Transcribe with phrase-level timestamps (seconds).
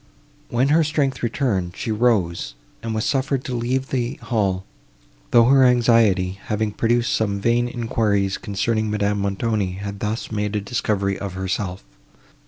[0.49, 4.65] When her strength returned, she rose, and was suffered to leave the hall,
[5.29, 10.59] though her anxiety, having produced some vain enquiries, concerning Madame Montoni, had thus made a
[10.59, 11.83] discovery of herself.